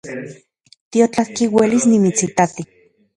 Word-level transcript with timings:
Tiotlatki 0.95 1.47
uelis 1.59 1.85
nimitsitati 1.91 2.67